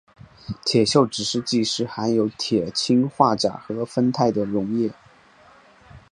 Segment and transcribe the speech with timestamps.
[0.65, 4.91] 铁锈指示剂是含有铁氰化钾和酚酞的溶液。